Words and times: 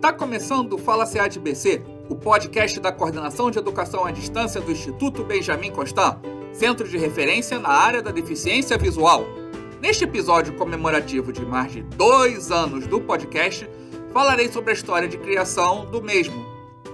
Está 0.00 0.14
começando 0.14 0.72
o 0.72 0.78
Fala 0.78 1.06
CADBC, 1.06 1.82
o 2.08 2.16
podcast 2.16 2.80
da 2.80 2.90
Coordenação 2.90 3.50
de 3.50 3.58
Educação 3.58 4.06
à 4.06 4.10
Distância 4.10 4.58
do 4.58 4.72
Instituto 4.72 5.22
Benjamin 5.22 5.70
Constant, 5.70 6.16
centro 6.54 6.88
de 6.88 6.96
referência 6.96 7.58
na 7.58 7.68
área 7.68 8.00
da 8.00 8.10
deficiência 8.10 8.78
visual. 8.78 9.26
Neste 9.78 10.04
episódio 10.04 10.54
comemorativo 10.54 11.30
de 11.34 11.44
mais 11.44 11.72
de 11.72 11.82
dois 11.82 12.50
anos 12.50 12.86
do 12.86 12.98
podcast, 12.98 13.68
falarei 14.10 14.50
sobre 14.50 14.70
a 14.70 14.72
história 14.72 15.06
de 15.06 15.18
criação 15.18 15.84
do 15.84 16.00
mesmo. 16.00 16.46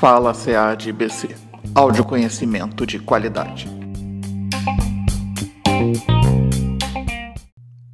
Fala 0.01 0.33
CADBC. 0.33 1.35
Áudio 1.75 2.03
conhecimento 2.03 2.87
de 2.87 2.97
qualidade. 2.97 3.67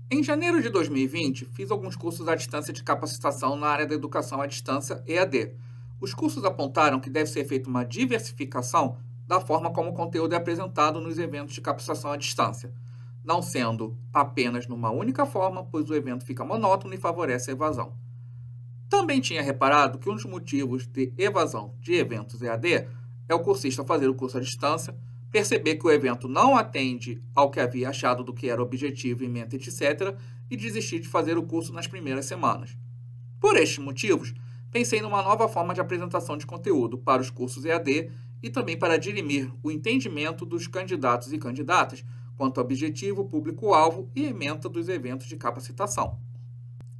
Em 0.10 0.24
janeiro 0.24 0.62
de 0.62 0.70
2020, 0.70 1.44
fiz 1.48 1.70
alguns 1.70 1.98
cursos 1.98 2.26
à 2.30 2.36
distância 2.36 2.72
de 2.72 2.82
capacitação 2.82 3.58
na 3.58 3.68
área 3.68 3.86
da 3.86 3.94
educação 3.94 4.40
à 4.40 4.48
distância 4.48 5.04
EAD. 5.06 5.52
Os 6.00 6.14
cursos 6.14 6.46
apontaram 6.46 7.02
que 7.02 7.10
deve 7.10 7.30
ser 7.30 7.44
feita 7.44 7.70
uma 7.70 7.84
diversificação 7.84 9.00
da 9.28 9.42
forma 9.42 9.70
como 9.70 9.90
o 9.90 9.94
conteúdo 9.94 10.32
é 10.32 10.38
apresentado 10.38 11.02
nos 11.02 11.20
eventos 11.20 11.56
de 11.56 11.60
capacitação 11.60 12.14
à 12.14 12.16
distância, 12.16 12.74
não 13.22 13.42
sendo 13.42 13.98
apenas 14.14 14.66
numa 14.66 14.92
única 14.92 15.26
forma, 15.26 15.66
pois 15.66 15.90
o 15.90 15.94
evento 15.94 16.24
fica 16.24 16.46
monótono 16.46 16.94
e 16.94 16.98
favorece 16.98 17.52
a 17.52 17.54
evasão. 17.54 18.07
Também 18.90 19.20
tinha 19.20 19.42
reparado 19.42 20.00
que 20.00 20.10
um 20.10 20.16
dos 20.16 20.26
motivos 20.26 20.88
de 20.88 21.14
evasão 21.18 21.76
de 21.80 21.94
eventos 21.94 22.42
EAD 22.42 22.88
é 23.28 23.36
o 23.36 23.40
cursista 23.40 23.84
fazer 23.84 24.08
o 24.08 24.16
curso 24.16 24.38
à 24.38 24.42
distância, 24.42 24.96
perceber 25.30 25.76
que 25.76 25.86
o 25.86 25.92
evento 25.92 26.28
não 26.28 26.56
atende 26.56 27.22
ao 27.36 27.52
que 27.52 27.60
havia 27.60 27.90
achado 27.90 28.24
do 28.24 28.34
que 28.34 28.50
era 28.50 28.62
objetivo 28.62 29.24
em 29.24 29.30
mente, 29.30 29.56
etc., 29.58 30.16
e 30.50 30.56
desistir 30.56 31.00
de 31.00 31.10
fazer 31.10 31.38
o 31.38 31.44
curso 31.44 31.74
nas 31.74 31.88
primeiras 31.88 32.26
semanas. 32.26 32.78
Por 33.40 33.58
estes 33.58 33.80
motivos, 33.80 34.34
pensei 34.72 35.02
numa 35.02 35.22
nova 35.22 35.50
forma 35.50 35.74
de 35.74 35.82
apresentação 35.82 36.38
de 36.38 36.46
conteúdo 36.46 36.98
para 36.98 37.22
os 37.22 37.30
cursos 37.30 37.66
EAD 37.66 38.10
e 38.42 38.50
também 38.50 38.78
para 38.78 38.98
dirimir 38.98 39.52
o 39.62 39.70
entendimento 39.70 40.46
dos 40.46 40.66
candidatos 40.68 41.34
e 41.34 41.38
candidatas 41.38 42.06
quanto 42.38 42.60
ao 42.60 42.66
objetivo, 42.66 43.26
público-alvo 43.26 44.10
e 44.16 44.26
ementa 44.26 44.70
dos 44.70 44.88
eventos 44.88 45.28
de 45.28 45.36
capacitação. 45.36 46.20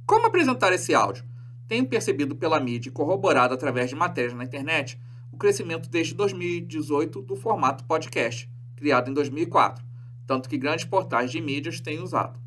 Como 0.04 0.26
apresentar 0.26 0.72
esse 0.72 0.94
áudio? 0.94 1.24
Tenho 1.68 1.86
percebido 1.86 2.34
pela 2.34 2.58
mídia 2.58 2.90
corroborado 2.90 3.52
através 3.52 3.90
de 3.90 3.94
matérias 3.94 4.32
na 4.32 4.42
internet 4.42 4.98
o 5.30 5.36
crescimento 5.36 5.90
desde 5.90 6.14
2018 6.14 7.20
do 7.20 7.36
formato 7.36 7.84
podcast, 7.84 8.50
criado 8.74 9.10
em 9.10 9.14
2004, 9.14 9.84
tanto 10.26 10.48
que 10.48 10.56
grandes 10.56 10.86
portais 10.86 11.30
de 11.30 11.40
mídias 11.40 11.78
têm 11.78 12.00
usado. 12.00 12.40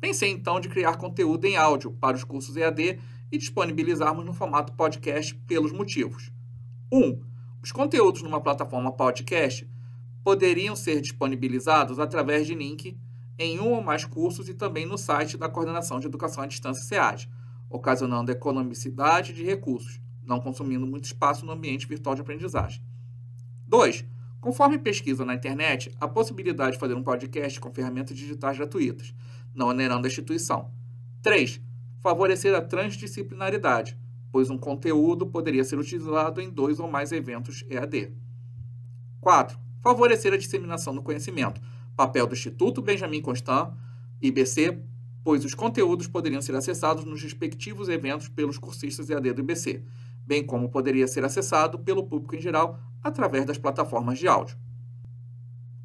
Pensei 0.00 0.30
então 0.30 0.58
de 0.58 0.70
criar 0.70 0.96
conteúdo 0.96 1.44
em 1.44 1.56
áudio 1.56 1.92
para 1.92 2.16
os 2.16 2.24
cursos 2.24 2.56
EAD 2.56 2.98
e 3.30 3.38
disponibilizarmos 3.38 4.24
no 4.24 4.32
formato 4.32 4.72
podcast 4.72 5.34
pelos 5.46 5.72
motivos. 5.72 6.32
1. 6.90 6.98
Um, 6.98 7.20
os 7.62 7.72
conteúdos 7.72 8.22
numa 8.22 8.40
plataforma 8.40 8.92
podcast 8.92 9.68
poderiam 10.24 10.74
ser 10.74 11.00
disponibilizados 11.00 11.98
através 11.98 12.46
de 12.46 12.54
link 12.54 12.98
em 13.38 13.60
um 13.60 13.72
ou 13.72 13.82
mais 13.82 14.04
cursos 14.04 14.48
e 14.48 14.54
também 14.54 14.86
no 14.86 14.96
site 14.96 15.36
da 15.36 15.48
Coordenação 15.48 16.00
de 16.00 16.06
Educação 16.06 16.42
à 16.42 16.46
Distância 16.46 16.82
SEAD, 16.82 17.28
ocasionando 17.68 18.30
economicidade 18.30 19.32
de 19.32 19.42
recursos, 19.42 20.00
não 20.22 20.40
consumindo 20.40 20.86
muito 20.86 21.04
espaço 21.04 21.44
no 21.44 21.52
ambiente 21.52 21.86
virtual 21.86 22.14
de 22.14 22.20
aprendizagem. 22.20 22.82
2. 23.66 24.04
Conforme 24.40 24.78
pesquisa 24.78 25.24
na 25.24 25.34
internet, 25.34 25.90
a 26.00 26.06
possibilidade 26.06 26.72
de 26.72 26.78
fazer 26.78 26.94
um 26.94 27.02
podcast 27.02 27.58
com 27.58 27.72
ferramentas 27.72 28.16
digitais 28.16 28.56
gratuitas, 28.56 29.14
não 29.54 29.68
onerando 29.68 30.06
a 30.06 30.08
instituição. 30.08 30.70
3. 31.22 31.60
Favorecer 32.00 32.54
a 32.54 32.60
transdisciplinaridade, 32.60 33.98
pois 34.30 34.50
um 34.50 34.58
conteúdo 34.58 35.26
poderia 35.26 35.64
ser 35.64 35.78
utilizado 35.78 36.40
em 36.40 36.50
dois 36.50 36.78
ou 36.78 36.88
mais 36.88 37.10
eventos 37.10 37.64
EAD. 37.68 38.12
4. 39.20 39.58
Favorecer 39.82 40.32
a 40.32 40.36
disseminação 40.36 40.94
do 40.94 41.02
conhecimento, 41.02 41.60
papel 41.96 42.26
do 42.26 42.34
Instituto 42.34 42.82
Benjamin 42.82 43.22
Constant, 43.22 43.72
IBC, 44.20 44.82
pois 45.26 45.44
os 45.44 45.54
conteúdos 45.54 46.06
poderiam 46.06 46.40
ser 46.40 46.54
acessados 46.54 47.04
nos 47.04 47.20
respectivos 47.20 47.88
eventos 47.88 48.28
pelos 48.28 48.58
cursistas 48.58 49.10
EAD 49.10 49.32
do 49.32 49.40
IBC, 49.40 49.82
bem 50.24 50.46
como 50.46 50.68
poderia 50.68 51.08
ser 51.08 51.24
acessado 51.24 51.80
pelo 51.80 52.04
público 52.04 52.36
em 52.36 52.40
geral 52.40 52.78
através 53.02 53.44
das 53.44 53.58
plataformas 53.58 54.20
de 54.20 54.28
áudio. 54.28 54.56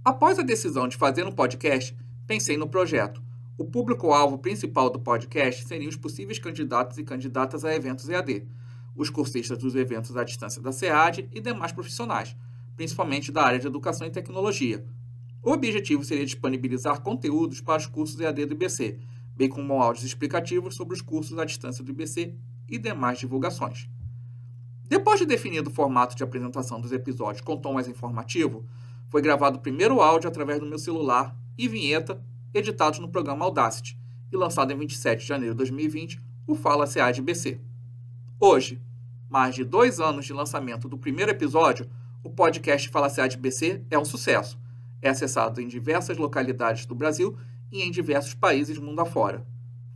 Após 0.05 0.37
a 0.37 0.43
decisão 0.43 0.87
de 0.87 0.95
fazer 0.95 1.25
um 1.25 1.31
podcast, 1.31 1.97
pensei 2.27 2.55
no 2.55 2.69
projeto 2.69 3.19
o 3.57 3.65
público-alvo 3.65 4.37
principal 4.37 4.91
do 4.91 4.99
podcast 4.99 5.67
seriam 5.67 5.89
os 5.89 5.97
possíveis 5.97 6.37
candidatos 6.37 6.99
e 6.99 7.03
candidatas 7.03 7.65
a 7.65 7.73
eventos 7.73 8.07
EAD, 8.09 8.47
os 8.95 9.09
cursistas 9.09 9.57
dos 9.57 9.73
eventos 9.73 10.15
à 10.15 10.23
distância 10.23 10.61
da 10.61 10.71
SEAD 10.71 11.29
e 11.33 11.41
demais 11.41 11.71
profissionais, 11.71 12.37
principalmente 12.75 13.31
da 13.31 13.41
área 13.41 13.57
de 13.57 13.65
educação 13.65 14.05
e 14.05 14.11
tecnologia. 14.11 14.85
O 15.41 15.51
objetivo 15.51 16.05
seria 16.05 16.25
disponibilizar 16.25 17.01
conteúdos 17.01 17.59
para 17.59 17.79
os 17.79 17.87
cursos 17.87 18.19
EAD 18.19 18.45
do 18.45 18.53
IBC, 18.53 18.99
bem 19.35 19.49
como 19.49 19.81
áudios 19.81 20.05
explicativos 20.05 20.75
sobre 20.75 20.93
os 20.93 21.01
cursos 21.01 21.37
à 21.37 21.45
distância 21.45 21.83
do 21.83 21.91
IBC 21.91 22.35
e 22.67 22.77
demais 22.77 23.19
divulgações. 23.19 23.89
Depois 24.87 25.19
de 25.19 25.25
definido 25.25 25.69
o 25.69 25.73
formato 25.73 26.15
de 26.15 26.23
apresentação 26.23 26.79
dos 26.81 26.91
episódios 26.91 27.41
com 27.41 27.55
tom 27.55 27.73
mais 27.73 27.87
informativo, 27.87 28.65
foi 29.07 29.21
gravado 29.21 29.57
o 29.57 29.61
primeiro 29.61 30.01
áudio 30.01 30.27
através 30.27 30.59
do 30.59 30.65
meu 30.65 30.79
celular 30.79 31.35
e 31.57 31.67
vinheta 31.67 32.21
editados 32.53 32.99
no 32.99 33.09
programa 33.09 33.45
Audacity 33.45 33.97
e 34.31 34.37
lançado 34.37 34.71
em 34.71 34.77
27 34.77 35.21
de 35.21 35.27
janeiro 35.27 35.53
de 35.53 35.59
2020, 35.59 36.21
o 36.47 36.55
Fala 36.55 36.87
CADBC. 36.87 37.59
Hoje, 38.39 38.81
mais 39.29 39.55
de 39.55 39.63
dois 39.63 39.99
anos 39.99 40.25
de 40.25 40.33
lançamento 40.33 40.89
do 40.89 40.97
primeiro 40.97 41.31
episódio, 41.31 41.89
o 42.23 42.29
podcast 42.29 42.89
Fala 42.89 43.09
CADBC 43.09 43.85
é 43.89 43.97
um 43.97 44.05
sucesso. 44.05 44.59
É 45.01 45.09
acessado 45.09 45.61
em 45.61 45.67
diversas 45.67 46.17
localidades 46.17 46.85
do 46.85 46.93
Brasil 46.93 47.37
e 47.71 47.81
em 47.81 47.91
diversos 47.91 48.33
países 48.33 48.77
mundo 48.77 49.01
afora. 49.01 49.45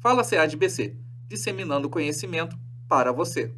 Fala 0.01 0.23
CADBC, 0.23 0.95
disseminando 1.27 1.89
conhecimento 1.89 2.57
para 2.87 3.11
você. 3.11 3.51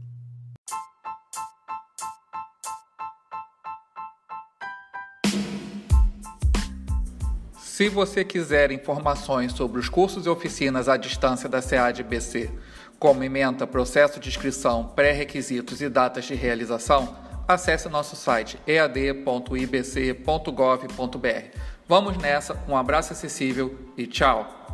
Se 7.77 7.89
você 7.89 8.25
quiser 8.25 8.72
informações 8.72 9.51
sobre 9.51 9.79
os 9.79 9.88
cursos 9.88 10.25
e 10.25 10.29
oficinas 10.29 10.89
à 10.89 10.97
distância 10.97 11.47
da 11.47 11.61
SEAD-BC, 11.61 12.50
como 12.97 13.24
ementa, 13.24 13.68
processo 13.68 14.19
de 14.19 14.30
inscrição, 14.30 14.88
pré-requisitos 14.95 15.80
e 15.80 15.88
datas 15.88 16.25
de 16.25 16.33
realização, 16.33 17.15
acesse 17.47 17.88
nosso 17.88 18.15
site 18.15 18.57
ead.ibc.gov.br. 18.65 19.18
Vamos 21.88 22.18
nessa, 22.18 22.62
um 22.68 22.75
abraço 22.75 23.13
acessível 23.13 23.74
e 23.95 24.06
tchau! 24.06 24.67